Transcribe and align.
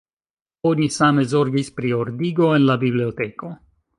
Oni 0.69 0.87
same 0.95 1.25
zorgis 1.33 1.69
pri 1.79 1.93
ordigo 1.99 2.51
en 2.57 2.65
la 2.71 2.79
biblioteko. 2.87 3.53